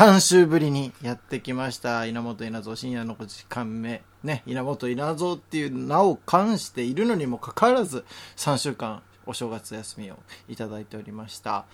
[0.00, 2.06] 3週ぶりにやってきました。
[2.06, 4.00] 稲本稲造深夜の5時間目。
[4.24, 10.16] ね、稲本稲造っていう名を冠しているのにもかかわらず、3週間お正月休みを
[10.48, 11.66] いただいておりました。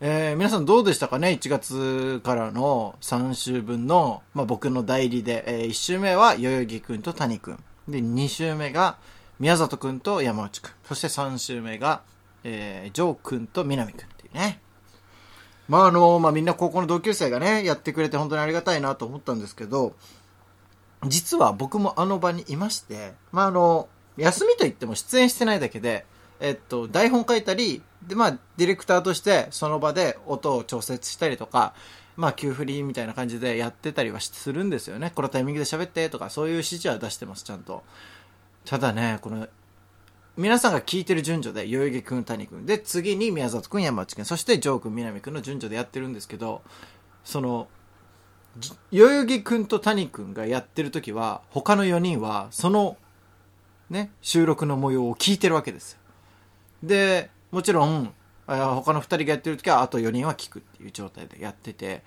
[0.00, 7.62] えー皆さんどうでしたかね ?1 月からの3週分の、まあ、僕の代理で、え1週目は代々木くんと谷くん。
[7.86, 8.98] で、2週目が
[9.38, 10.72] 宮里くんと山内くん。
[10.82, 12.02] そして3週目が、
[12.42, 14.62] えー、ジョーくんと南くんっていうね。
[15.68, 19.94] まああの、まあみんな高校の同級生がね、やってくれて本当にありがたいなと思ったんですけど、
[21.06, 26.04] 実は僕もあの場にいまして、まああの、休みといっても出演してないだけで、
[26.40, 31.74] えっと、台本書いたり、で、まあ、ディレクターとしてその場で音を調節したりとか、
[32.16, 35.12] まあ、急振りみたいな感じでやってたりはするんですよね。
[35.14, 37.84] このタイミングで喋ってとか、そういう指示は出してます、ちゃんと。
[38.64, 39.46] ただね、この、
[40.38, 42.64] 皆さんが聞いてる順序で、代々木くん、谷くん。
[42.64, 44.24] で、次に宮里くん、山内くん。
[44.24, 46.62] そして、ジョーくん、南くんの順序でやってるんですけど、
[47.24, 47.66] その、
[48.92, 52.96] 代々木くんと谷くんがやってる時は、他の4人は、その、
[53.90, 55.98] ね、収録の模様を聞いてるわけですよ。
[56.84, 58.14] で、もちろん、
[58.46, 62.04] 他の2人がやってる時は、あと4人は聞くっていう状態でやってて、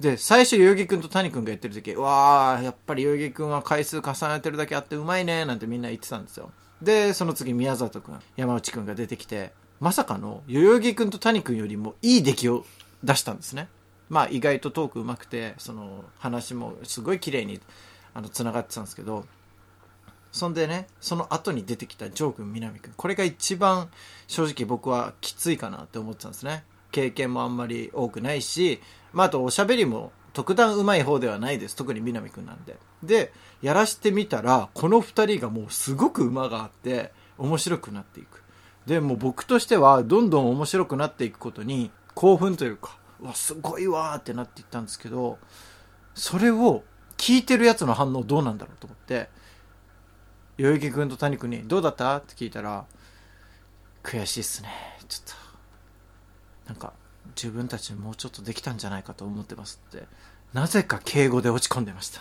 [0.00, 6.50] で、最初、代々木くんと谷くんがやってる時、わー、やっぱり代々木くんは回数重ねてるだけあってうまいね、なんてみんな言ってたんですよ。
[6.82, 12.64] で、その次、宮里くん、山内くんが出てきて、まさかの、代々木くんと谷くんよりもいい出来を
[13.02, 13.68] 出したんですね。
[14.08, 17.60] まあ、意外とトークうまくて、その、話もすごい綺麗に、
[18.12, 19.24] あの、繋がってたんですけど、
[20.34, 22.92] そんでね、その後に出てきたジョー君、南君。
[22.96, 23.88] これが一番
[24.26, 26.64] 正直僕はきついかなって思ってたんですね。
[26.90, 28.80] 経験もあんまり多くないし、
[29.12, 31.76] まあ、あとおしゃべりも特段上手い方ではないです。
[31.76, 32.76] 特に南君なんで。
[33.04, 33.32] で、
[33.64, 38.42] やらしてみたら、この二人がもうすごく馬があって、面白くなっていく。
[38.86, 45.38] で、も僕としては、どんどん面白くなっていくことに、興奮というか、うわ、すごいわーってなっていったんですけど、
[46.14, 46.84] それを
[47.16, 49.30] 聞いてるやつの反応どうなんだろうと思って、
[50.58, 52.84] 代々木くんと谷くんに「どうだった?」って聞いたら
[54.04, 54.68] 「悔しいっすね
[55.08, 55.34] ちょっ
[56.66, 56.92] となんか
[57.34, 60.06] 自分たちもうちょっとできたんじゃないかと思ってます」って
[60.52, 62.20] なぜか敬語で落ち込んでました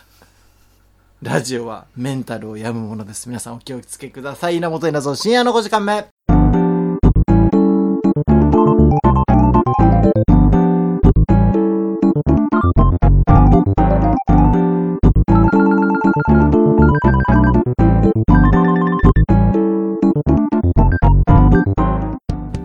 [1.23, 3.29] ラジオはメンタルを病むものです。
[3.29, 4.57] 皆さんお気をつけください。
[4.57, 6.05] 稲本稲造深夜の5時間目。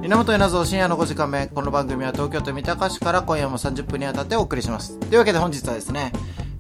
[0.03, 1.47] 稲本稲造深夜の5時間目。
[1.47, 4.99] この番組は東京都三鷹市から今夜も30分にわたってお送りします。
[4.99, 6.11] というわけで本日はですね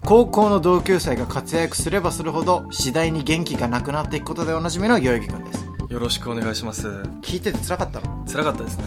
[0.04, 5.66] 高校の同級生が活躍すればするほど次第に元気がなくなっていくことでおなじみの代々木くんです。
[5.88, 6.88] よろしくお願いします。
[7.22, 8.24] 聞いてて辛かったの？
[8.26, 8.84] 辛かったですね。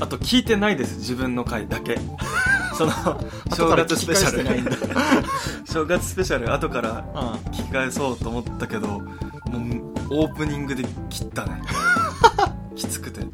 [0.00, 0.98] あと聞いてないです。
[0.98, 1.98] 自分の回だけ。
[2.76, 2.92] その
[3.54, 4.72] 正月スペシャル。
[5.66, 6.52] 正月スペシャル。
[6.52, 7.50] 後からうん。
[7.50, 9.02] 聞き返そうと思ったけどもう
[10.10, 11.62] オープニングで切ったね。
[12.74, 13.26] きつくて。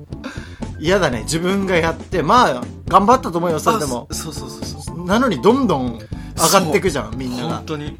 [0.79, 1.23] 嫌だね。
[1.23, 4.09] 自分がやってまあ頑張ったと思うよそれでも。
[4.11, 5.05] そうそうそうそう。
[5.07, 5.99] なのにどんどん
[6.37, 7.57] 上がっていくじゃんみんなが。
[7.57, 7.97] 本当に。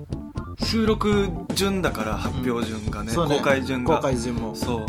[0.65, 3.37] 収録順だから発表順がね,、そうね。
[3.37, 3.97] 公開順が。
[3.97, 4.55] 公開順も。
[4.55, 4.87] そう。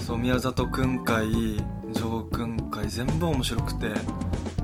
[0.00, 1.60] そう宮里くん会
[1.94, 3.88] 城くん会全部面白くて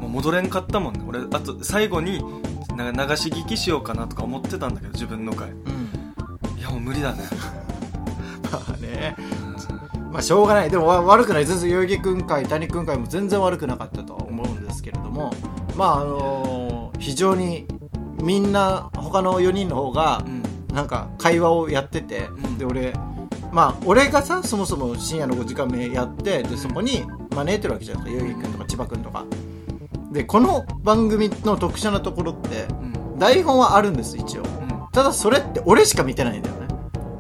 [0.00, 1.04] もう戻れんかったもんね。
[1.06, 2.22] 俺あと最後に
[2.76, 5.50] な流し聞きしようかなとか思ってたんだけど自分の回。
[5.50, 6.58] うん。
[6.58, 7.22] いやもう無理だね、
[8.50, 9.16] まあね。
[10.10, 10.70] まあしょうがない。
[10.70, 11.46] でもわ悪くない。
[11.46, 15.32] 全然代々木くん会谷くん会も全然悪くなかったとは思うんですけれども。
[15.76, 17.64] まああのー非常に
[18.22, 20.42] みんな他の4人の方がうん。
[20.74, 22.58] なんか会話をやってて、うん。
[22.58, 22.92] で俺
[23.50, 28.32] まあ俺がさそもそも深夜の5時間目やってでそこに招いてるわけじゃないですか。
[28.32, 29.24] 代々木くんとか千葉くんとか。
[30.12, 33.18] でこの番組の特殊なところってうん。
[33.18, 34.42] 台本はあるんです一応。
[34.92, 36.66] ただそれって俺しか見てないんだよね。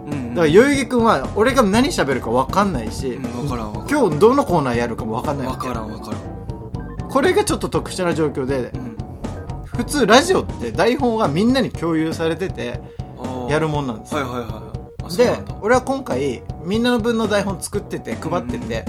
[0.06, 0.34] うんうん。
[0.34, 3.48] だから代々木くんは俺が何喋るか分かんないし、うん
[3.90, 7.08] 今日どのコーナーやるかも分かんないわ分けからん分からん。
[7.08, 8.87] これがちょっと特殊な状況でうん
[9.78, 12.80] 普通ラジオって台本がみんなに共有されてて
[13.48, 14.14] やるもんなんです。
[14.16, 15.16] よ、はいはいはい。
[15.16, 18.84] で俺は今回みんなの分の台本作ってて配ってて、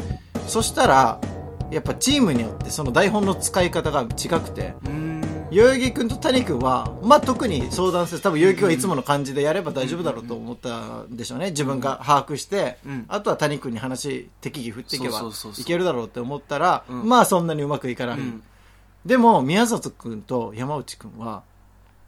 [0.47, 1.21] そしたら
[1.69, 4.73] やっぱチームによってその台本の使い方が違くて
[5.51, 11.51] 代々木君と谷君は、まあ、特に相談せず多分代々木はいつもの感じでやれば大丈夫だろうと思ったんでしょうね。
[11.51, 13.05] 自分が把握して、うん。
[13.09, 15.21] あとは谷君に話適宜振っていけば
[15.55, 17.07] いけるだろうって思ったら、うん。
[17.07, 18.41] まあそんなにうまくいかない、うん
[19.05, 21.43] でも宮里君と山内君は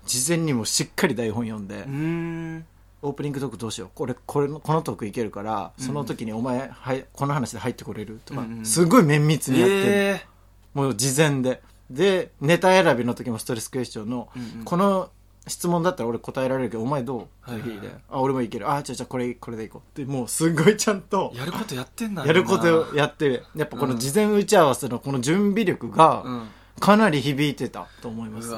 [0.05, 2.65] 事前にもしっかり台本読んで、うーん。
[3.03, 3.89] オープニングトークどうしよう。
[3.95, 8.19] これこれのこのトークいけるからその時にお前、はい、この話で入ってこれる。
[8.25, 8.65] とか、うんうん。
[8.65, 10.25] すごい綿密にやってる、え
[10.73, 11.61] もう事前で。
[11.89, 14.65] でネタ選びの時もストレスクエスチョンの、うんうん。
[14.65, 15.09] この
[15.47, 17.51] 質問だったら俺答えられるけどお前どう？
[17.51, 17.89] はいはいはいって聞い。
[17.89, 18.71] てあ俺もいける。
[18.71, 19.99] あじゃあじゃあこれこれでいこう。
[19.99, 26.47] ってもうすごいちゃんとやることやってんだやることやってやっぱこの事前打ち合わせのこの準備力がうん
[26.81, 28.49] かなり響いてたと思います、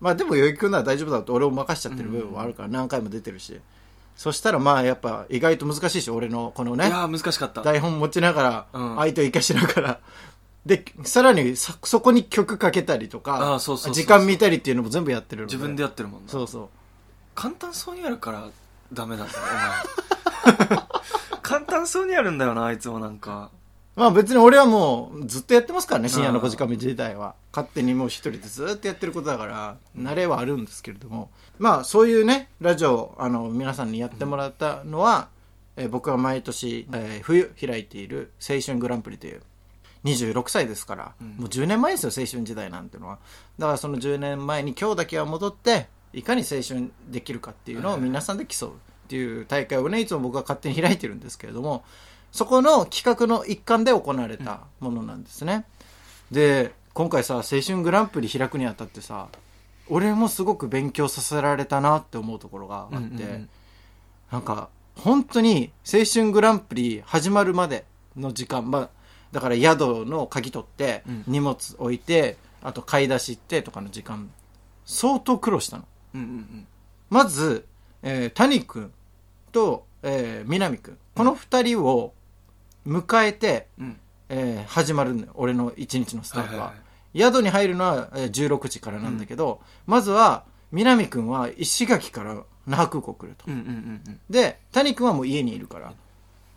[0.00, 3.60] まあでも余裕くんなら大丈夫だと俺を任しちゃってる部分はあるから何回も出てるし、
[4.16, 7.62] そしたらまあやっぱ意外と難しいし俺のこのねいやー難しかった。
[7.62, 8.96] 台本持ちながらうん。
[8.96, 10.00] 相手を生かしながら。
[10.66, 13.60] でさらにそそこに曲かけたりとあか
[13.92, 16.30] 時間見たりっていうのも全部やってるの自分でやってるもんな。
[16.30, 16.68] そうそう。
[17.34, 18.48] 簡単そうにやるから
[18.92, 19.30] ダメだよ
[20.46, 20.78] お前。
[21.42, 23.50] 簡単そうにやるんだよなあいつもなんか
[23.98, 27.34] まあ別に俺はもうずっとやってますからね深夜の5時間目自体は。
[27.52, 31.30] 勝手にもう一人でずっとやってることだから慣れはあるんですけれども。
[31.58, 35.28] まあそういうねラジオあの皆さんにやってもらったのは、
[35.76, 39.42] えー僕は毎年、えー冬開いている青春グランプリという
[40.04, 41.28] 26歳ですから、うん。
[41.36, 43.18] もう10年前ですよ青春時代なんてのは。
[43.58, 48.72] だからその10年前に今日だけは戻っていかに青春できるかっていうのを皆さんで競うっ
[49.08, 51.84] ていう大会をねいつも僕は勝手に開いてるんですけれども
[52.32, 55.64] そこの企画の一環で行われたものなんですね、
[56.30, 59.28] で今回さ青春グランプリ開くにあたってさ
[59.88, 63.48] 俺もすごく勉強させられたなって思うところがあって、うんうんうん。
[64.30, 67.84] なんか本当に青春グランプリ始まるまで
[68.16, 68.90] の時間、まあ、
[69.32, 71.24] だから宿の鍵取ってうん。
[71.26, 74.30] 荷物置いて、あと買い出し行ってとかの時間
[74.84, 75.84] 相当苦労したの。
[76.14, 76.66] うんうん
[77.10, 77.64] まず、
[78.02, 78.92] えー谷君
[79.52, 82.12] と、えー南君この二人を
[82.88, 83.86] 迎えて、うん。
[83.86, 84.00] うん
[84.30, 94.20] えー始まる俺の一日のスタートは,、はいはい宿に入るのはえー16時からなんだけど、まずは南君は石垣から那覇空港来ると、うんうんうんうん。
[94.28, 95.94] で谷君はもう家にいるから。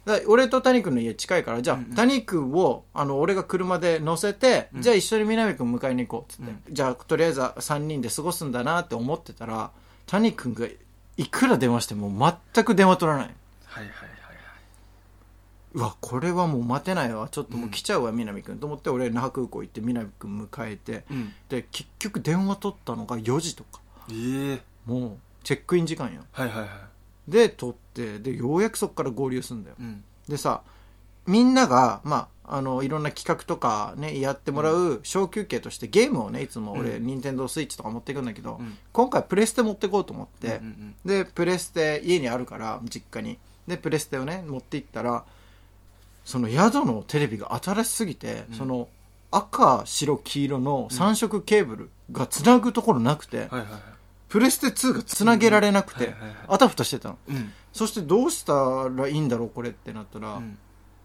[0.03, 1.95] だから俺と谷君の家近いからじゃあ、うんうん。
[1.95, 4.81] 谷君をあの俺が車で乗せて、うん。
[4.81, 9.71] じゃあ一緒に南君迎えに行こうっつって、うじゃあとりあえず3人で過ごすんだなって思ってたら
[10.07, 10.67] 谷君が
[11.15, 12.09] いくら電話しても
[12.53, 13.33] 全く電話取らない
[13.65, 13.93] はいはい
[15.73, 17.29] うわこれはもう待てないわ。
[17.29, 18.59] ちょっともう来ちゃうわ、南君。
[18.59, 21.33] と思って俺那覇空港行って南君迎えてうん。
[21.49, 23.79] で結局電話取ったのが4時とか。
[24.11, 24.61] ええ。
[24.85, 26.69] もうチェックイン時間よはいはいはい。
[27.27, 29.75] で取ってでようやくそこから合流すんだよ。
[29.79, 30.03] うん。
[30.27, 30.61] でさ
[31.27, 37.05] みんなが、まあ、あのいろんな企画とか、ね、やってもらう小休憩としてゲームをねいつも俺、うん。
[37.05, 38.77] 任天堂スイッチとか持っていくんだけど、うん。
[38.91, 40.95] 今回プレステ持ってこうと思って、うんうん。
[41.05, 43.37] でプレステ家にあるから実家に。
[43.67, 45.23] でプレステをね持って行ったら
[46.23, 48.55] その宿のテレビが新しすぎて、うん。
[48.55, 48.87] その
[49.31, 53.67] 赤白黄色の3色ケーブルがつなぐところなくて、はいはいはい。
[54.29, 57.17] プレステ2がつなげられなくて、はいはいはいあたふたしてたの。
[57.29, 57.53] うん。
[57.73, 60.57] そしてどうしたらいいんだろうこれってなったら、うん。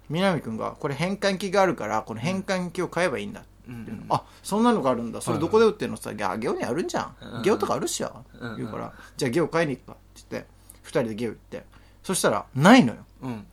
[0.08, 3.48] 南君がこれ変換器があるからこの変換器を買えばいいんだって。
[3.68, 3.84] うん。
[3.84, 5.20] いうの、あそんなのがあるんだ。
[5.20, 5.96] それどこで売ってるの？
[5.96, 7.42] さ「いやゲオにあるんじゃうんん。
[7.42, 10.48] ゲオとかあるっしょ」うん言うから「じゃあゲオ買いに行くか」って言って
[10.84, 11.64] 2人でゲオ行って。
[12.04, 13.04] そしたらないのよ。
[13.22, 13.46] うん。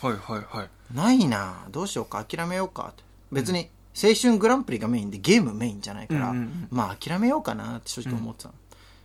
[0.00, 1.66] はいはいはいないな。
[1.70, 2.24] どうしようか。
[2.24, 2.92] 諦めようか。
[3.30, 3.68] 別に
[4.02, 6.68] 青春グランプリがメインでゲームメインじゃないから、うんうんうん。
[6.70, 8.54] まあ諦めようかなって正直思ってたの、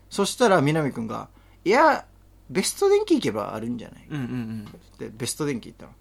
[0.09, 1.27] そしたら南君が
[1.65, 2.05] 「いや
[2.49, 4.65] ベスト電気行けばあるんじゃない?」うんうん
[4.97, 5.91] でベスト電気行ったら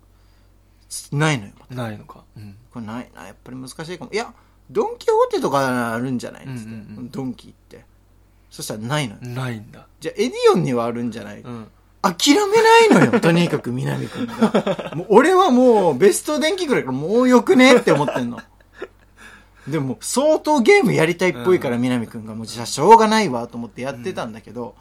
[1.19, 2.23] ないのようんないのか。
[2.37, 2.57] うん。
[2.71, 4.13] これないなやっぱり難しいかも。
[4.13, 4.33] いや
[4.71, 6.45] ドン・キホーテとかあるんじゃない？
[6.45, 6.97] っつって、うんうん。
[6.99, 7.85] うんドンキ行って。
[8.51, 9.87] そしたらないのよ、ないんだ。
[10.01, 11.69] じゃあエディオンにはあるんじゃない、うん
[12.13, 13.21] 諦めないのよ。
[13.21, 14.93] とにかく南君が。
[14.95, 18.41] もう俺はもうベスト電気ぐらいからもうよくねって思ってんの。
[19.69, 22.35] でも相当ゲームやりたいっぽいから南君が。
[22.35, 24.77] もうじゃあしょうがないわと思ってやってたんだけど、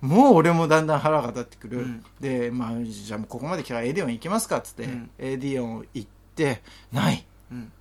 [0.00, 2.04] もう俺もだんだん腹が立ってくる、うん。
[2.20, 5.10] でまあじゃあもうここまで来たらエディオン行きますかっつって、うん。
[5.18, 6.62] エディオン行って
[6.92, 7.24] ない。
[7.52, 7.72] うん。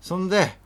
[0.00, 0.56] そんで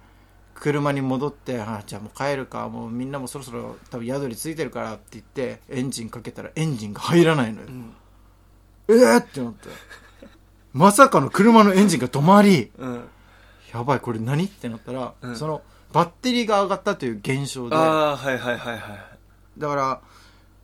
[0.55, 2.69] 車に戻ってあじゃあもう帰るか。
[2.69, 7.93] もうみんなもそろそろ多分宿に着いてるからって言ってエンジンかけたらエンジンが入らないのよ、うん。
[8.89, 9.69] えーってなって。
[10.73, 12.71] まさかの車のエンジンが止まり。
[12.79, 13.05] うん。
[13.73, 14.45] やばいこれ何？
[14.45, 15.37] ってなったら、うん。
[15.37, 17.71] そのバッテリーが上がったという現象で。
[17.71, 19.61] だかああはいはいはいはい。
[19.61, 20.01] ら、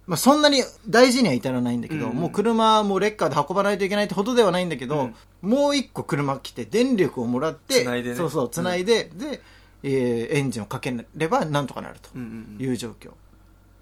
[0.07, 2.11] まあ、そんなに大事には至らないんだけど、うん。
[2.11, 5.11] うんもう車もうレッカーで運ばないといけないってほどではないんだけど、
[5.43, 8.15] もう一個車来て電力をもらってね。
[8.15, 9.41] そうそうつないで、で、
[9.83, 12.11] えーエンジンをかければなんとかなると。
[12.19, 13.11] いう状況、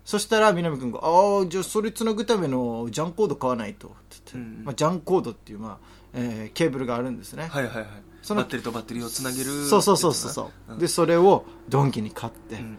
[0.05, 3.97] そしたら南君が「ああじゃあそれつなぐためのジャンコード買わないと」って
[4.35, 5.79] 言って、まあ、ジャンコードっていう、まあ
[6.15, 7.87] えーケーブルがあるんですね、はいはいはい。
[8.23, 10.79] そのバッテリーとバッテリーをつなげるそうそうそうそうそう、うん。
[10.79, 12.79] でそれをドンキに買って、うん。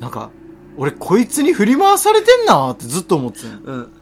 [0.00, 0.30] なんか
[0.76, 3.60] 俺こいつに振り回されてんなってずっと思ってたの。
[3.60, 3.92] うん。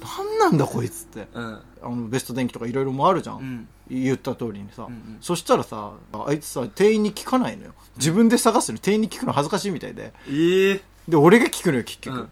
[0.00, 1.28] なんなんだこいつって。
[1.34, 3.68] うんあのベスト電気とかいろいろもあるじゃん、うん。
[3.90, 5.18] 言った通りにさ、うんうん。
[5.20, 7.72] そしたらさあいつさ店員に聞かないのよ。
[7.96, 10.12] 自分で探すの店員に聞くの恥ずかしいみたいで。
[10.28, 10.80] ええ。
[11.08, 12.28] で俺が聞くのよ結局、うん。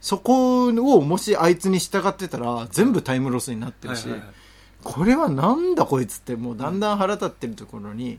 [0.00, 4.34] そこをもしあいつに従ってたら全部タイムロスになってるし、はいはいはい。
[4.82, 8.18] これはなんだこいつってもうだんだん腹立ってるところに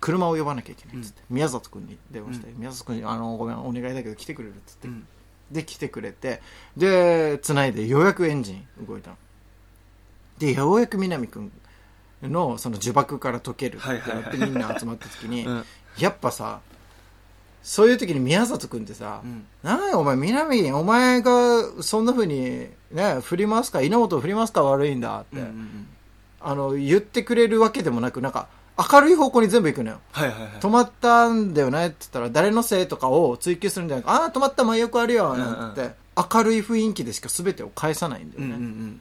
[0.00, 5.06] 車を呼ばなきゃいけないっつって、宮里君に電話して、宮里君にあのごめんお願いだけど来てくれるっつって、うん。
[5.50, 6.40] で来てくれて。
[6.76, 9.16] で繋いでようやくエンジン動いたの
[10.38, 11.52] でようやく南君
[12.22, 14.22] のその呪縛から解けるってはいはいはい。
[14.22, 15.64] やってみんな集まった時に、うん。
[15.98, 16.60] やっぱさ
[17.62, 19.46] そういう時に宮里君ってさ、うん。
[19.62, 25.86] なんやお前南お前がそんな風にね振り回すか稲本を振り回すか悪いんだって、うんうんうん。
[26.40, 30.00] あの言ってくれるわけでもなくなんか明るい方向に全部行くのよ。
[30.12, 30.50] はいはいはい。
[30.60, 35.94] 止まったんだよねって言ったら誰のせいとかを追求するんじゃなくああ止まったまあよくあるよなんて、うん。
[36.16, 39.00] 明るい雰囲気でしか全てを返さないんだよね、うんうんうん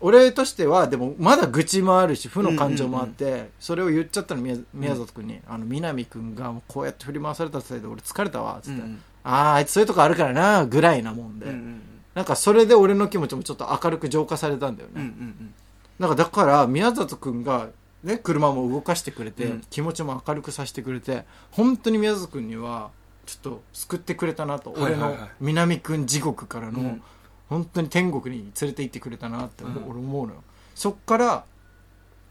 [0.00, 9.02] 俺としてはでもまだ愚痴もあるし負の感情もあって、それを言っちゃったの宮宮里君に、あの南君がもうこうやって振り回されたせいで俺疲れたわっつって、うんうん。
[9.24, 11.82] あああいつそういうとこあるからなぐらいなもんで、うんうん
[12.14, 15.54] なんかそれで俺の気持ちもちょっと明るく浄化されたんだよね、うんうん。
[16.00, 17.68] なんかだから宮里君が、
[18.02, 19.60] ね、車も動かしてくれて、うん。
[19.70, 22.90] 気持ちも明るくさせてくれて本当に宮里君には
[23.24, 25.00] ちょっと救ってくれたなと、はいはいはい。
[25.10, 27.02] 俺の南君地獄からの、うん
[27.48, 30.42] 本当に天国に連れて行ってくれたなって俺思うのよ。
[30.74, 31.44] そっから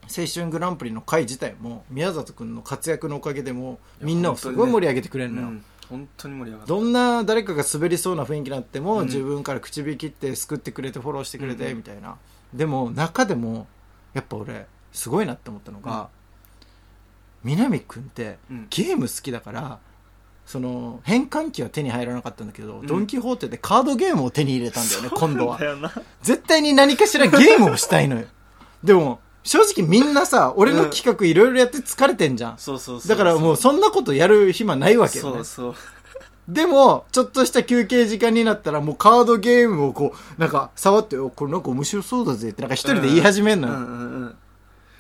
[0.04, 5.66] 青春グランプリの会自体も宮里君の活躍のおかげでもみんなをすごい盛り上げてくれるのよ、うん。
[5.90, 9.06] 本当に盛り上がどんな誰かが滑りそうな雰囲気になっても、うん。
[9.08, 12.18] 自分から口火切って救ってくれてフォローしてくれてうんみたいな、
[12.54, 13.68] でも中でも
[14.14, 16.10] やっぱ俺すごいなって思ったのが、
[17.44, 18.68] 南君ってうん。
[18.70, 19.80] ゲーム好きだから
[20.48, 22.88] その変換器は手に入らなかったんだけど、ん。
[22.88, 25.92] ドン・キホーテでカードゲームを手に入れたんだよね今度はだよな。
[26.22, 28.26] 絶対に何かしらゲームをしたいのよ。
[28.82, 35.32] でも正直みんなさ俺の企画いろいろやって疲れてんじゃん、そうそうそうだからもうそんなことやる暇ないわけよね。
[35.36, 35.76] そうそう
[36.48, 43.74] でも、ちょっとした休憩時間になったら、もうカードゲームをこう、なんか、触って、おこれなんか面白そうだぜって、なんか一人で言い始めんのよ。
[43.74, 43.84] うんう
[44.28, 44.36] ん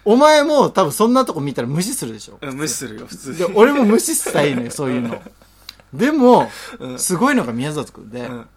[0.09, 2.37] お前も多分そんなとこ見たら無視するでしょ。
[2.41, 5.21] うん無視するよ普通にで、俺も無視したいのよ、 そういうの。
[5.93, 6.49] でも、
[6.79, 8.47] うんすごいのが宮里くんで、うん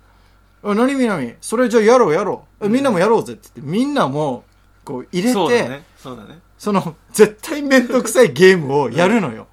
[0.62, 2.66] あ、何みなみそれじゃあやろうやろう。
[2.66, 4.44] えみんなもやろうぜって言って、みんなも、
[4.84, 9.48] こう入れて、そうだねそうだねその、絶対めんどくさいゲームをやるのよ。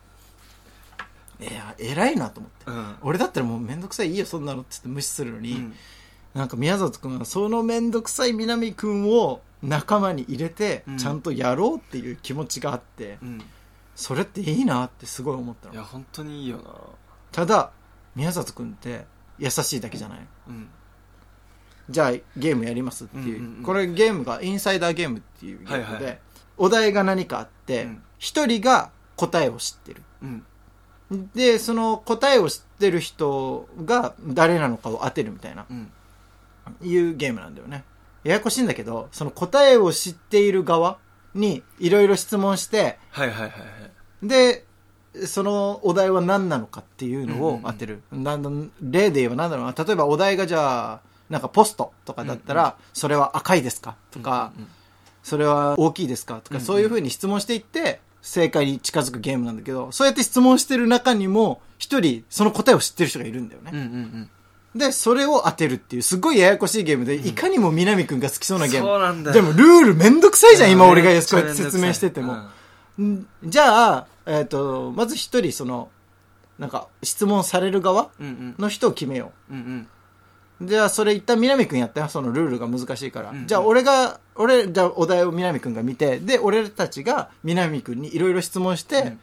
[1.41, 2.57] いや、偉いなと思って。
[2.67, 5.73] うん俺だったらもうめんどくさいいいよそんなのって言って無視するのに、うん
[6.33, 10.97] なんか宮里君はそのめんどくさい南君を仲間に入れてうん。
[10.97, 13.41] ちゃんとやろうっていう気持ちがあって、うん。
[13.95, 15.73] それっていいなってすごい思ったの。
[15.73, 16.63] いや本当にいいよな。
[17.31, 17.71] ただ
[18.15, 19.05] 宮里君って
[19.39, 20.19] 優しいだけじゃない。
[20.47, 20.69] うん。
[21.89, 23.63] じゃあゲームやりますっていう,、うんうんうん。
[23.63, 26.03] これゲームがインサイダーゲームっていうゲームで、はいはい。
[26.03, 26.19] はい
[26.59, 28.03] お題が何かあってうん。
[28.17, 30.01] 一、人が答えを知ってる。
[30.23, 30.43] うん。
[31.35, 35.91] でその答えを知ってる人が誰なのかを当てるみたいなうん。
[36.81, 37.83] いうゲームなんだよね。
[38.23, 40.97] ややこしいんだけど、その答えを知っている側
[41.33, 44.65] にいろいろ質問して、はいはいはいはいで、
[45.25, 48.01] そのお題は何なのかっていうのを当てる。
[48.11, 48.49] なんだ
[48.81, 49.73] 例で言えば何だろうな。
[49.83, 54.67] 例えばお題がじゃあ、なんかポストとかだったら、それは赤いですかとか、うん
[55.23, 63.71] それは大きいですかとか、うんうんそういうふうに質問していって、正解に近づくゲームなんだけど、そうやって質問してる中にも、一人その答えを知ってる人がいるんだよね。
[63.73, 64.29] うんうん
[64.75, 68.87] で、それを当てるっていう、すごいややこしいゲームで、いかにも南くんが好きそうなゲーム。
[68.87, 72.33] そうなんだよでも、ルールめんどくさいじゃん、今俺がこうやって説明してても。
[73.01, 75.89] んじゃあ、えっ、と、まず一人、その、
[76.59, 79.87] なんか、質問される側の人を決めようんうん
[80.61, 80.69] う。
[80.69, 83.29] じゃあ、それ一旦南くんやったよ、そのルールが難しいから。
[83.31, 89.19] うんうんじゃあ、俺が、俺、じゃあ、お題を南くんが見て、で、俺たちが南くんにいろいろ質問して、うん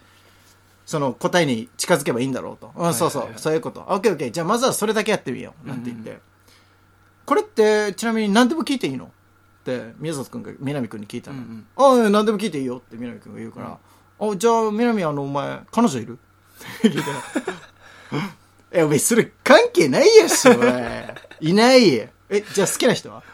[0.87, 2.73] その答えに近づけばいいんだろうと。
[2.77, 3.81] うん、そうそう、そういうこと。
[3.81, 4.31] オッケーオッケー。
[4.31, 5.69] じゃあまずはそれだけやってみよう。
[5.69, 6.11] なんて言って。
[6.11, 6.17] うん
[7.27, 9.07] これって、ちなみに何でも聞いていいの？
[9.07, 9.09] っ
[9.65, 11.39] て、宮里くんが南くんに聞いたの。
[11.39, 11.47] うんう
[11.93, 13.79] んああ、何でも聞いていいよって南くんが言うから、
[14.21, 16.19] あ、じゃあ南あの、お前、彼女いる？
[16.19, 17.17] って聞いたら。
[18.73, 21.15] え、お前、それ関係ないやし、お前。
[21.41, 22.11] いないえ、
[22.53, 23.23] じゃあ好きな人は？
[23.23, 23.27] 好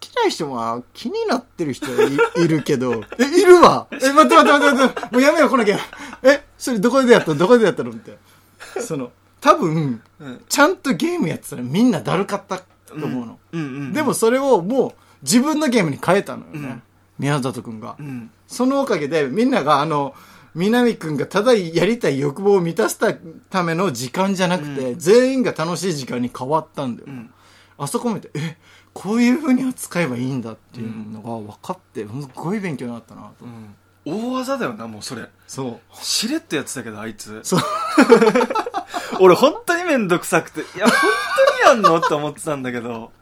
[0.00, 5.80] きな人は気になってる人はいいるけど、 え、いるわえ、待って待って待って待って、もうやめよう、このゲーム。
[6.22, 7.36] え、それどこでやったの？
[7.36, 7.90] どこでやったの？
[7.90, 8.16] って。
[8.80, 12.64] その、多分、うんちゃんとゲームやってたらみんなだるかったと
[12.94, 13.38] 思うの。
[13.52, 14.92] うんうんでもそれをもう
[15.22, 16.58] 自分のゲームに変えたのよね。
[16.60, 16.82] うん
[17.18, 17.96] 宮里くんが。
[17.98, 20.14] うんそのおかげでみんながあの、
[20.54, 23.12] 南くんがただやりたい欲望を満たすた
[23.50, 27.08] ための時間じゃなくて、全員が楽しい時間に変わったんだよ。
[27.08, 27.30] うん
[27.78, 28.56] あそこまでえ
[28.96, 33.74] こういうふうに扱えばいいんだっていうのが分かってすごい勉強になったなと、うん、
[34.06, 35.26] 大技だよなもうそれ。
[35.46, 35.96] そう。
[36.02, 37.40] しれっとやってたけどあいつ。
[37.42, 37.60] そう。
[39.20, 40.94] 俺本当にめんどくさくていや本
[41.66, 43.12] 当にやんのって思ってたんだけど。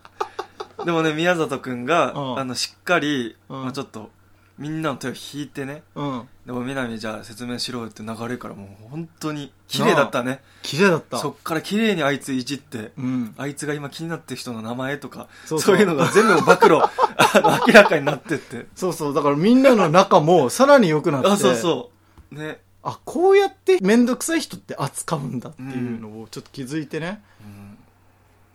[0.82, 2.38] でもね宮里くんが、うん。
[2.38, 3.62] あのしっかり、うん。
[3.64, 4.10] まあ、ちょっと
[4.58, 5.82] みんなの手を引いてね。
[5.94, 6.28] うん。
[6.46, 10.40] でも南じゃあ説明しろよって流れからもう本当に綺麗だったね。
[10.62, 11.18] 綺麗だった。
[11.18, 13.34] そっから綺麗にあいついじってうん。
[13.38, 15.60] あいつが今気になってる人の名前とかそそう。
[15.60, 16.78] そうういうのが全部暴露
[17.66, 18.66] 明らかになってって。
[18.74, 19.14] そうそう。
[19.14, 21.28] だからみんなの仲もさらに良くなって。
[21.28, 21.90] あそうそ
[22.30, 22.34] う。
[22.34, 27.22] ね、あこうやって面倒くさい人って扱うんだっていうのをちょっと気づいてね、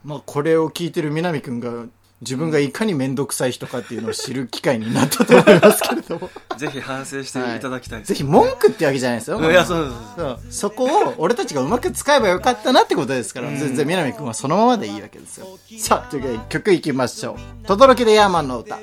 [0.04, 0.10] うん。
[0.10, 1.86] まあこれを聞いてる南くんが
[2.22, 6.30] 自分がいかに面倒くさい人かっていうのを知る機会になったと思いますけれども。
[6.58, 9.40] ぜひ反省していただきたいです、ぜひ文句ってわけじゃないですよ。
[9.40, 15.48] いやそうそうそこを俺たちがうまく使えばよかったなってことですから、全然南くんはそのままでいいわけですよ。
[15.80, 17.68] さあというわけで曲いきましょう。
[17.68, 18.80] 轟でヤーマンの歌。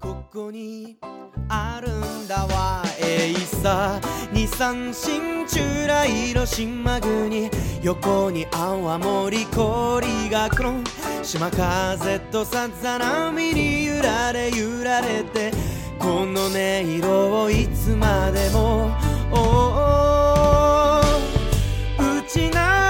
[0.00, 0.96] ここに
[1.48, 4.00] あるんだわえいさ
[4.32, 7.50] 二三新中来の島国。
[7.82, 10.82] 横に泡盛氷がこの
[11.22, 15.52] 島風とさざ波に揺られ揺られて。
[15.98, 18.90] この音色をいつまでも。
[19.30, 21.00] お
[21.98, 22.83] うちな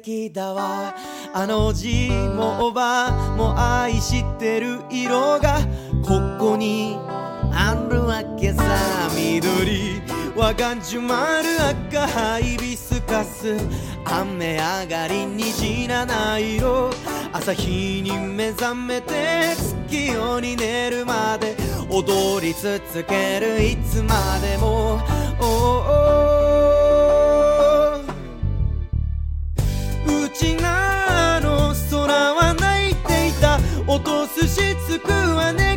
[0.00, 0.94] 敵だわ。
[1.32, 5.60] あの字もおばも愛してる色が
[6.02, 6.96] ここに
[7.52, 8.62] あるわけさ
[9.14, 10.00] 緑
[10.34, 11.48] はがんじゅまる
[11.92, 13.56] 赤ハイビスカス。
[14.06, 16.90] 雨上がり虹七色。
[17.32, 19.54] 朝日に目覚めて
[19.88, 21.56] 月夜に寝るまで。
[21.90, 24.98] 踊り続けるいつまでも。
[25.40, 26.39] おー。
[33.90, 35.69] 落とすしつくわね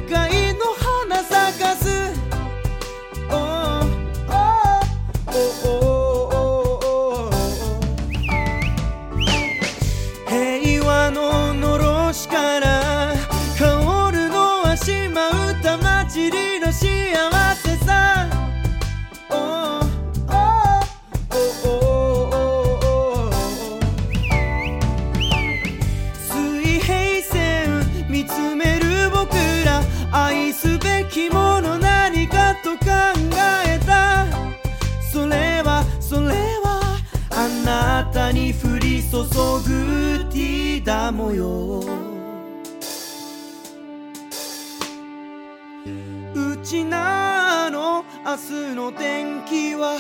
[45.86, 49.98] うちなの明日の天気は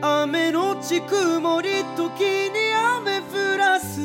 [0.00, 2.20] 雨のち曇り時
[2.50, 4.00] に雨降らす。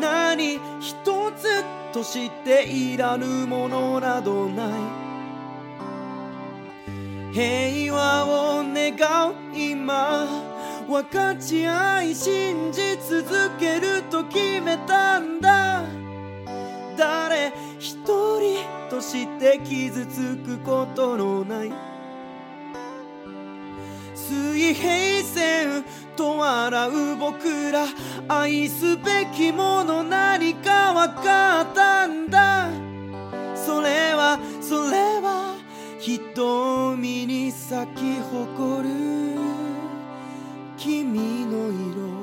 [0.00, 0.92] 何一
[1.36, 5.08] つとしていらぬものなどない。
[7.32, 10.26] 平和を願う今
[10.88, 15.84] 分かち合い信じ続けると決めたんだ
[16.96, 17.52] 誰
[18.88, 21.72] として傷つくことのない。
[24.14, 25.84] 水平線
[26.16, 27.86] と笑う僕ら
[28.28, 32.68] 愛すべきもの何か分かったんだ。
[33.54, 35.56] それはそれは
[35.98, 39.38] 瞳に咲き誇る
[40.76, 42.17] 君の色。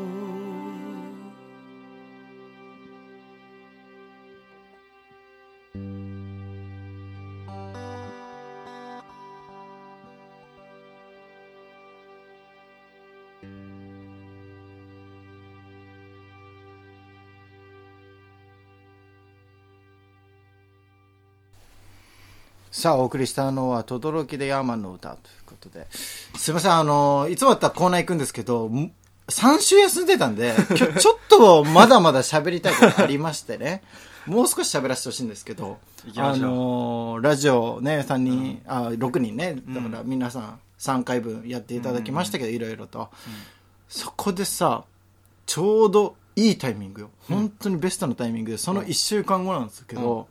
[22.76, 25.88] さあ、お送りしたのは、とどろきでヤーマンの歌ということで。
[25.90, 28.92] すいません、あの、いつもだったらコーナー行くんですけど、ん
[29.30, 33.82] 3週休んでたんで、今日 ちょっとまだまだ喋りたいことありましてね。
[34.26, 35.78] もう少し喋らせてほしいんですけど、
[36.18, 43.10] あの、ラジオね、3人、あ、6人ね、だから皆さん3回分やっていただきましたけど、いろいろと。
[43.88, 44.84] そこでさ、
[45.46, 47.10] ちょうどいいタイミングよ。
[47.30, 50.28] 本当にベストのタイミングで、その1週間後なんですけど、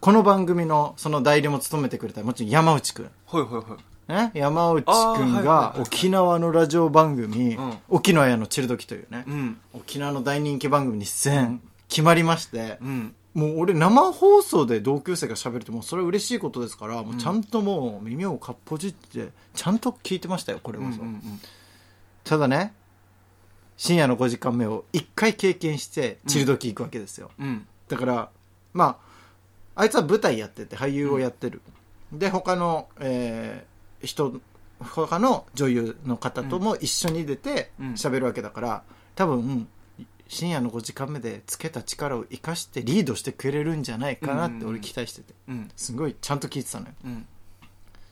[0.00, 3.10] この番組のその代理も務めてくれた、もちろん山内くん。
[3.26, 3.78] ほいほいほい。
[4.08, 7.78] ね、山内くんがはい沖縄のラジオ番組、うん。
[7.88, 9.58] 沖縄屋のチルドキというね、うん。
[9.74, 13.14] 沖縄の大人気番組に出演決まりまして、うん。
[13.34, 21.02] もう俺生放送で同級生が喋るってもうそれは嬉しいことですから、もうちゃんともう耳をかっぽじってちゃんと聞いてましたよこれこそ、
[22.24, 22.72] ただね
[23.76, 27.66] 深夜の5時間目を1回経験してチルドキ行くわけですよ、うん。
[27.88, 28.30] だから
[28.72, 29.07] まあ
[29.78, 31.62] あいつは舞台やってて俳優をやってる、
[32.12, 34.40] で他の、えー人
[34.80, 37.86] 他の女優の方とも一緒に出てうん。
[37.94, 38.82] 喋るわけだから
[39.16, 39.66] 多分
[40.28, 45.34] 深夜の5時間目でつけた力を生かしてリードしてくれるんじゃないかなって俺期待してて。
[45.48, 45.70] うん。
[45.74, 46.92] すごいちゃんと聞いてたのよ。
[47.04, 47.26] うん。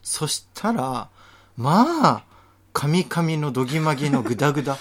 [0.02, 1.08] そしたら
[1.56, 2.24] まあ
[2.72, 4.78] カミカミのドギマギのグダグダ。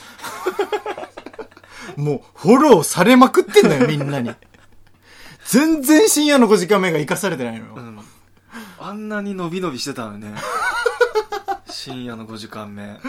[1.98, 4.32] もうフォローされまくってんのよみんなに
[5.46, 8.00] 全然深夜の5時間目が生かされてないのよ、うん。
[8.80, 10.34] あんなに伸び伸びしてたのにね。
[11.70, 13.00] 深夜の5時間目。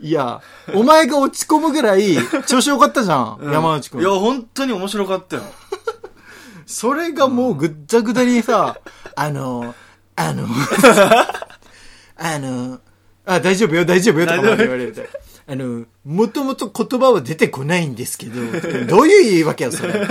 [0.00, 0.40] いや
[0.74, 5.42] お前が落ち込むぐらい調子よかったじゃん、山内くんいや本当に面白かったよ。
[6.66, 8.78] それがもうぐっちゃぐだにさ、
[9.14, 9.74] あの、
[10.16, 10.46] あの、
[12.16, 12.80] あの、
[13.26, 15.08] あ、大丈夫よ、大丈夫よ、とかまで言われて。
[15.46, 18.40] あの、もともと言葉は出てこないんですけど、
[18.86, 20.08] どういう言い訳よ、それ。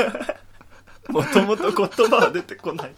[1.10, 2.92] もともと言葉は出てこない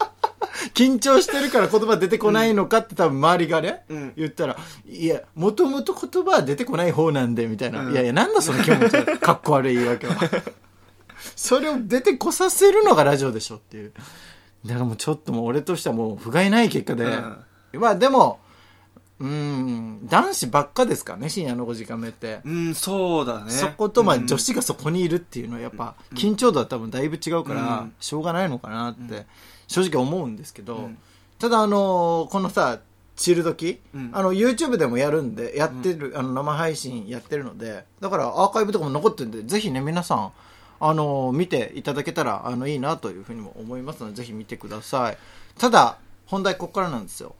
[0.74, 7.80] 緊張してるから言葉出てこないのかって多分周りがね、うん言ったら、いや、もともと言葉は出てこない方なんで、みたいな。
[7.80, 9.18] うんいやいや、なんだその気持ちは。
[9.18, 10.16] かっこ悪い言い訳は。
[11.36, 13.92] それを出てこさせるのがラジオでしょっていう。
[14.64, 17.06] だからもうちょっともう俺としてはもう不甲斐ない結果で。
[17.72, 18.40] まあでも、
[19.20, 22.40] うーん、男子ばっかですからね、深夜の5時間目って。
[22.44, 23.50] うんそうだね。
[23.50, 27.94] そこと、まあ、うん女子がそこにいるっていうのはやっぱ、緊張度は多分だいぶ違うから、うん。
[28.00, 29.26] しょうがないのかなって、
[29.68, 30.98] 正直思うんですけど、うん。
[31.38, 32.80] ただあのーこのさ、
[33.16, 34.10] チル時、うん。
[34.12, 40.32] あの、YouTube でもやるんで、やってる、あの、生配信やってるので、だからアーカイブとかも残ってるんで、ぜひね、皆さん、
[40.80, 45.18] あのー見ていただけたら、あの、いいなというふうにも思いますので、ぜひ見てください。
[45.56, 47.36] ただ、本題ここからなんですよ。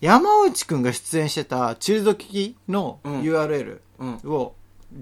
[0.00, 4.54] ほ山内くんが出演してたチルドキのうん URL うんを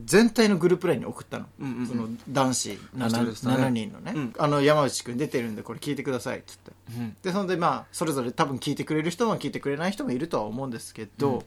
[0.04, 1.46] 全体のグループラインに送ったの。
[1.60, 6.72] うんうんうんその男子 7, そうでしたね7人のね、うんあの山内くん出てるんでこれ聞いてくださいっつって。
[6.96, 11.44] うんで、そんでまあ、それぞれ多分聞いてくれる人も聞いてくれない人もいるとは思うんですけど、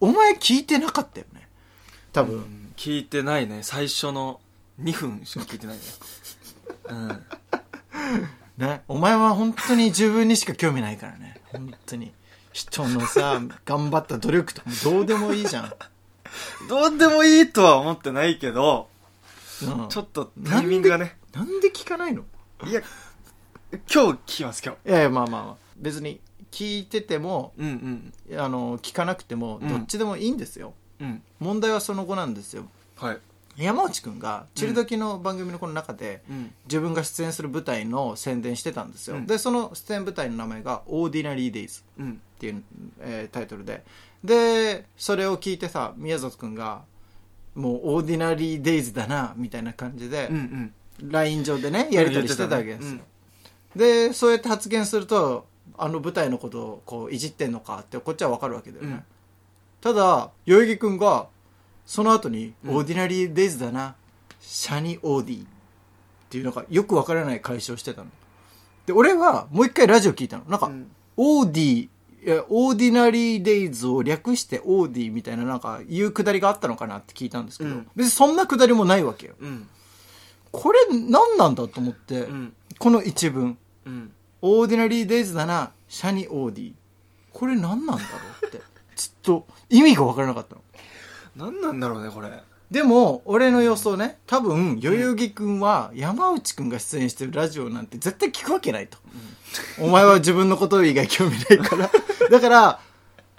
[0.00, 1.48] お前聞いてなかったよね。
[2.12, 2.72] 多分。
[2.76, 4.40] 聞いてないね最初の
[4.82, 5.82] 2分しか聞いてないね
[6.90, 7.24] うん
[8.58, 8.82] ね。
[8.88, 11.40] お前は本当に自分にしか興味ないからね。
[11.52, 12.12] 本当に。
[12.54, 15.72] 人のさ、頑張った努力とかもどうでもいいじゃん。
[16.68, 18.88] どうでもいいとは思ってないけど
[19.62, 19.88] うん。
[19.88, 21.16] ちょっとタイミングがね。
[21.32, 22.22] なんで聞かないの？
[22.64, 22.80] いや
[23.72, 24.88] 今日聞きます今日。
[24.88, 25.56] いやいや、まあまあまあ。
[25.76, 26.20] 別に
[26.52, 28.40] 聞いてても、うんうん。
[28.40, 29.68] あの、聞かなくても、うん。
[29.68, 30.74] どっちでもいいんですよ。
[31.00, 31.22] うん。
[31.40, 32.66] 問題はその後なんですよ。
[32.96, 33.18] はい。
[33.56, 36.52] 山内くんが、チルドキの番組のこの中で、うん。
[36.66, 39.16] 自分が出演する舞台の宣伝してたんですよ。
[39.16, 39.26] うん。
[39.26, 42.62] で、その出演舞台の名前が、オーディナリー・デイズうんっていう、
[43.00, 43.84] えータイトルで。
[44.22, 46.82] で、それを聞いてさ、宮里くんが、
[47.54, 51.10] もう、オーディナリー・デイズだな、みたいな感じでうんう、ん。
[51.10, 52.88] LINE 上でね、やり取りしてたわけですよ。
[52.88, 53.00] うん
[53.76, 59.02] でそうやって発言するとあの舞台のことをこういじってんのかってこっちは分かるわけだよね、うん。
[59.80, 61.26] ただ代々木君が
[61.84, 62.76] その後に「うん。
[62.76, 63.96] オーディナリー・デイズだな
[64.40, 65.46] シャニ・オーディ」っ
[66.30, 68.10] ていうなんかよく分からない解消してたの。
[68.86, 70.44] で俺はもう一回ラジオ聞いたの。
[70.44, 70.86] なんか、うん。
[71.16, 71.88] オーディ
[72.24, 77.88] いやオーディナリー・デイズを略してオーディみたいななんか言うくだりがあったのかなって聞いたんですけど、うん。
[77.94, 79.34] 別にそんなくだりもないわけよ。
[79.38, 79.68] うん。
[80.50, 82.54] これ何なんだと思って、うん。
[82.78, 83.58] この一文。
[83.84, 84.12] うん。
[84.40, 86.72] オーディナリーデイズだな、シャニオーディ。
[87.32, 87.98] これ何なんだろ
[88.42, 88.62] うって。
[88.96, 90.62] ずっと意味が分からなかったの。
[91.36, 92.30] 何なんだろうねこれ
[92.74, 98.98] でも、俺の予想ね、多分、代々木くんは山内くんが出演してるラジオなんて絶対聞くわけないと。
[99.80, 101.88] お前は自分のこと以外興味ないから。
[102.30, 102.80] だから、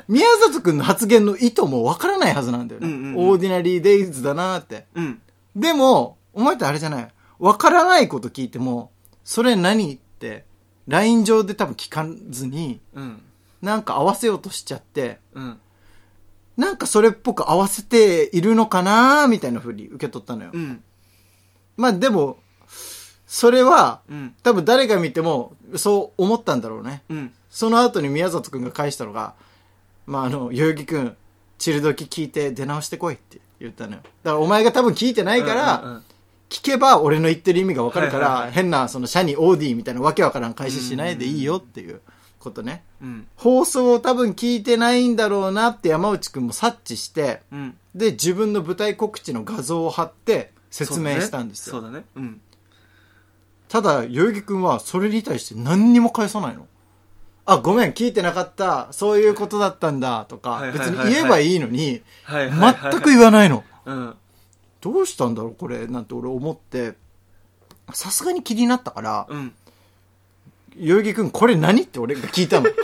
[0.08, 2.88] 宮里くんの発言の意図も分からないはずなんだよね。
[2.88, 4.86] うんうんうんオーディナリーデイズだなって。
[4.96, 5.20] うん
[5.56, 7.08] でも、お前ってあれじゃない？
[7.40, 8.92] 分からないこと聞いても、
[9.26, 10.46] それ何って、
[10.88, 13.22] LINE 上で多分聞かずに、うん
[13.62, 15.60] なんか合わせようとしちゃって、うん
[16.58, 20.52] なんかそれっぽく合わせているのかなみたいな風に受け取ったのよ。
[20.54, 20.84] うん
[21.78, 22.38] まあでも、
[23.28, 27.04] それは、うん多分誰が見てもそう思ったんだろうね。
[27.10, 29.34] うんその後に宮里くんが返したのが、
[30.06, 31.18] まああの、代々木くん、
[31.58, 34.00] チルドキ聞いて出直してこいって言ったのよ。
[34.24, 36.04] だからお前が多分聞いてないから、うんうんうん
[36.48, 42.02] 聞けば俺の言ってる意味がわかるから、変なそのシャニオーディみたいなわけわからん返ししないでいいよっていう
[42.46, 42.84] ことね。
[43.02, 43.28] うん。
[43.36, 47.78] 放送を多分聞いてないんだろうなって山内くんも察知して、うん。
[47.94, 51.74] で、自分の舞台告知の画像を貼って説明したんですよ。
[51.74, 52.06] そうだね。
[52.14, 52.38] そうだね。
[53.68, 56.68] ただ、代々木くんはそれに対して何にも返さないの。
[57.46, 58.88] あ、ごめん、聞いてなかった。
[58.92, 63.64] そういうことだったんだ、とか、別に言えばいいのに、全く言わないの。
[63.86, 64.16] うん。
[64.82, 66.96] どうしたんだろう、これ、なんて俺思って、
[67.94, 69.54] さすがに気になったから、うん
[70.78, 72.68] 代々木くん、これ何って俺が聞いたの。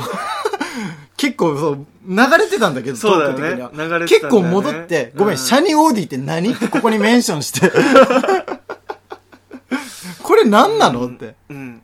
[1.18, 3.38] 結構そう、流れてたんだけど、そうだよね。
[3.38, 4.00] トーク的には。
[4.00, 4.06] ね。
[4.08, 7.72] 結構戻って、ごめん、うんシャニオーディって何ってここにメンションして。
[10.24, 11.36] これ何なのって。
[11.50, 11.82] うん。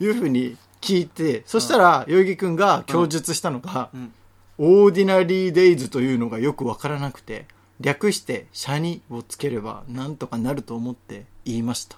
[0.00, 4.12] いうふうに聞いて、そしたら、代々木くんが供述したのが、うん。
[4.58, 7.46] オーディナリーデイズというのがよくわからなくて、
[7.80, 11.96] 略して、シャニをつければなんとかなると思って言いました。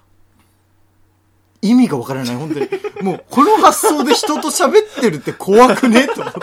[1.63, 2.69] 意味がわからない、本当に。
[3.03, 6.07] もう、この発想で人と喋ってるって怖くね？
[6.09, 6.41] と思って。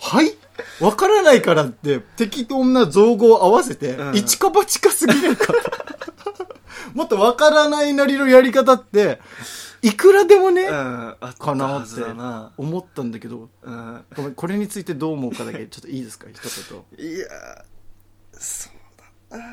[0.00, 0.34] はい？
[0.80, 4.16] わからないからって、適当な造語を合わせて、うん。
[4.16, 5.54] 一か八かすぎるかと。
[6.94, 9.20] もっとわからないなりのやり方って、
[9.82, 12.02] いくらでもね、うんあったかなって
[12.56, 14.04] 思ったんだけど、うん。
[14.16, 16.40] ごめん、これについてどう思うかだけ、ちょっといいですか、一
[16.96, 17.06] 言。
[17.06, 17.28] いやー
[18.32, 18.72] そう
[19.30, 19.44] だな。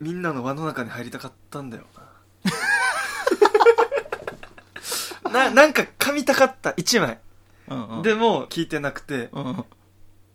[0.00, 2.02] みんなの輪の中に入りたかったんだよな
[5.28, 7.18] ななんか噛みたかった1枚。
[7.68, 9.28] うんうん、でも聞いてなくて。
[9.32, 9.64] うん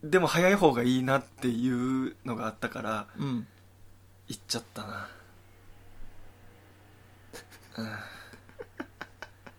[0.03, 3.47] でも早い方がいいなっていうのがあったからうん。
[4.27, 5.07] 言っちゃったな。
[7.77, 7.89] うん。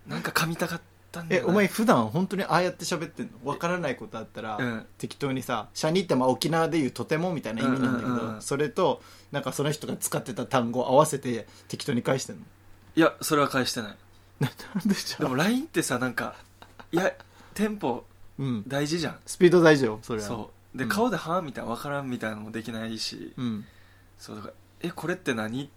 [0.07, 1.51] なんか噛みたかったんだえ、よな。
[1.51, 3.51] お前普段本当にああやって喋ってんの？
[3.51, 4.87] わからないことあったら、うん。
[4.99, 8.43] 適当にさ、シャニってまあ沖縄でいうとてもみたいな意味なんだけど、うんうんうん。
[8.43, 9.01] それと、
[9.33, 12.43] なんかその人が使ってた単語を合わせて適当に返してんの？
[12.97, 13.97] いやそれは返してない
[14.41, 14.49] で
[14.95, 16.37] じゃでも LINE ってさなんか
[16.93, 17.13] いや
[17.55, 18.05] テンポ
[18.39, 18.65] うん。
[18.67, 20.27] 大事じゃんスピード大事よ、それは。
[20.27, 23.43] そうで、うん顔で「は?」みたいな分からんみたいなのもできないし、う。
[23.43, 23.65] うん。
[24.19, 25.69] そうだから「えこれって何?」っ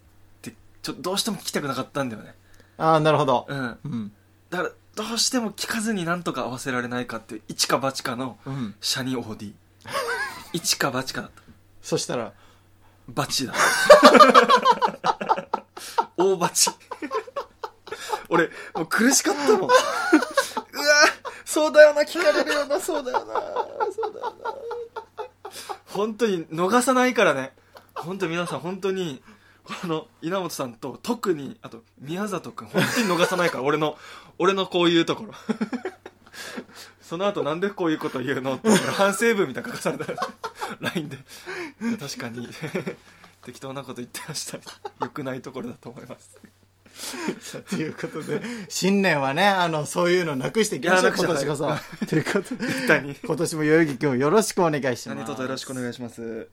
[0.42, 2.36] てちょっとどうしても聞きたくなかったんだよね
[2.78, 3.46] ああ、なるほど。
[3.48, 4.12] うんうん。
[4.50, 8.76] だからどうしても聞かずになんとか合わせられないかっていう一か八かのうん。
[8.82, 9.54] シャニオーディ
[10.54, 11.42] 一か八かだった
[11.82, 12.34] そしたら、
[13.08, 13.54] バチだ
[16.18, 16.70] 大バチ
[18.30, 19.62] 俺もう苦しかったもん。
[19.62, 19.72] うわ
[21.46, 23.34] そうだよな聞かれるよなそうだよな
[23.92, 24.54] そうだよな。
[25.86, 27.54] 本当に逃さないからね。
[27.96, 29.24] 本当皆さん本当に
[29.64, 33.98] この稲本さんと特にあと宮里君本当に逃さないから俺の
[34.38, 35.34] 俺のこういうところ。
[37.02, 40.06] その後なんでこういうこと言うのって反省文みたいな書かされた
[40.82, 41.18] LINE で。
[41.98, 42.50] 確かに
[43.44, 44.60] 適当なこと言ってました。
[45.02, 46.38] 良くないところだと思います。
[47.70, 51.70] ということで、新年はね、あの、そういうのなくしていきましょう、今年こそ。
[52.08, 55.18] ということで、谷今年も代々木君よろしくお願いします。
[55.18, 56.48] 何卒よろしくお願いします。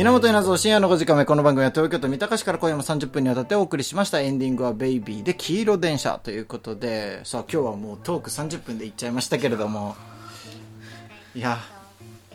[0.00, 4.20] 稲本稲造深夜の5時間目この番組は東京都三鷹市から今夜も30分にわたってお送りしました。
[4.22, 7.22] エンディングはベイビーで黄色電車ということで。
[7.26, 9.94] さあ今日はもうトーク30分でいっちゃいましたけれども。
[11.34, 11.58] いや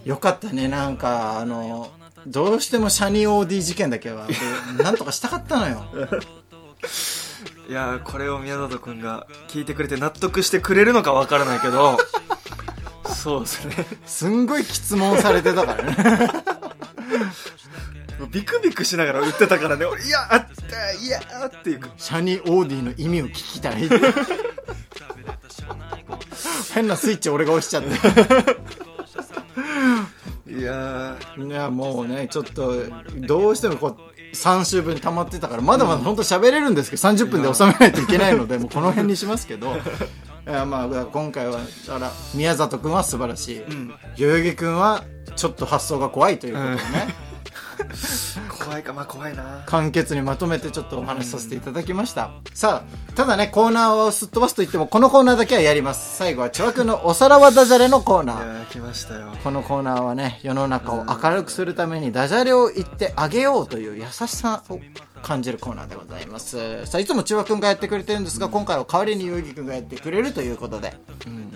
[0.06, 0.68] よかったね。
[0.68, 1.91] なんかあの
[2.28, 4.28] どうしてもシャニオーディ事件だけは
[4.76, 5.86] 俺なんとかしたかったのよ。
[7.68, 11.98] いやーこれを宮里君が聞いてくれて納得してくれるのかわからないけど
[13.12, 13.86] そうですね。
[14.06, 16.30] すんごい質問されてたからね。
[18.32, 19.86] ビクビクしながら売ってたからね。
[19.86, 21.80] 俺いやあったいやーっていう。
[21.80, 23.89] かシャニオーディの意味を聞きたい。
[26.74, 27.89] 変なスイッチ俺が押しちゃって。
[27.89, 27.98] い
[30.65, 32.73] やいやもうねちょっと
[33.19, 39.75] どうしてもこう3週分溜まってたからまだまだ本当喋れるんですけど30分で収めないといけないのでもうこの辺にしますけど。
[40.47, 41.54] いやまあ今回は
[41.88, 43.91] だから宮里君は素晴らしい、ん。
[44.15, 45.04] 代々木君は
[45.36, 47.25] ちょっと発想が怖いということでね、ー
[48.60, 49.63] 怖いかまあ怖いな。
[49.65, 56.17] 簡潔にまとめてちょっとお話しさせていただきました、さあただねコーナーをすっ飛ばすと言ってもこのコーナーだけはやります。
[56.17, 59.34] 最後は千葉君のおさらばダジャレのコーナいー来ましたよ。
[59.43, 64.80] このコーナーはね世の中を明るくするためにダジャレを言ってあげようという優しさを
[65.21, 66.86] 感じるコーナーでございます。
[66.86, 70.93] さあいつも千葉くんがやってくれてるんですが今回は代わりにゆうぎくんがやってくれるということで、
[71.28, 71.54] うん、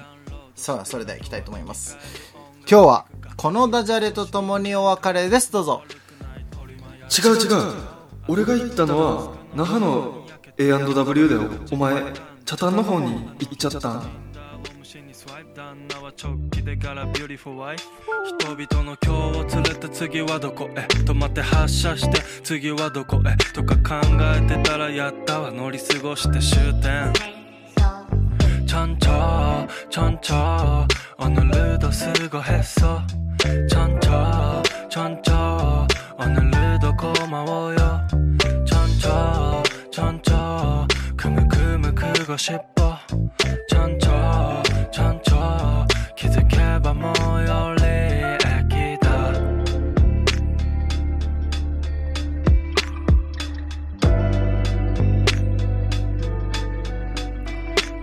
[0.55, 1.97] さあそれではいきたいと思います。
[2.69, 5.51] 今日はこのダジャレとともにお別れです。
[5.51, 5.81] どうぞ
[7.09, 7.49] 違う違う。
[8.27, 11.35] 俺が言ったのは那覇の A&W で
[11.71, 12.03] お前
[12.45, 14.03] 茶炭の方に行っちゃったは
[16.21, 20.81] 直帰でビューティフォワイ人々の今日を連れて次はどこへ？
[21.03, 23.37] 止まって発車して次はどこへ？
[23.53, 24.01] とか考
[24.35, 25.51] えてたらやったわ。
[25.51, 27.13] 乗り過ごして終点。
[28.65, 30.87] ちゃんちょちゃんちょあ
[31.29, 33.01] のルードすごへそ。
[33.67, 34.11] ちゃんちょ
[42.39, 42.97] 싶어.
[43.67, 47.83] 천천 천천 기특해봐 모여리
[48.45, 49.33] 애기다.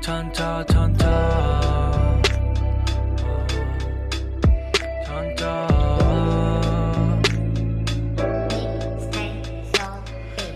[0.03, 2.23] 천천 천천
[5.07, 5.47] 천천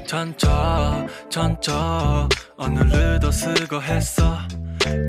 [0.06, 2.28] 천천 천천
[2.60, 4.36] 오늘도 수고했어.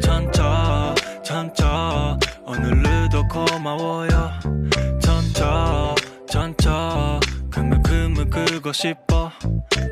[0.02, 4.32] 천천 천천 오늘도 고마워요.
[5.02, 5.96] 천천
[6.30, 9.30] 천천 그만큼은 그고 싶어.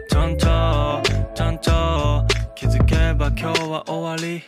[0.09, 1.03] 천천
[1.35, 4.41] 천천 기특해봐 겨와 오월이